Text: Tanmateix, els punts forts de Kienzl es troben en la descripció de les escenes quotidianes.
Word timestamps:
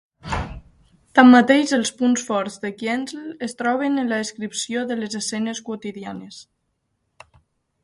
Tanmateix, 1.19 1.73
els 1.77 1.91
punts 1.99 2.23
forts 2.29 2.57
de 2.63 2.71
Kienzl 2.79 3.27
es 3.49 3.55
troben 3.61 4.03
en 4.05 4.11
la 4.15 4.19
descripció 4.23 4.87
de 4.93 4.99
les 5.03 5.21
escenes 5.23 5.65
quotidianes. 5.71 6.43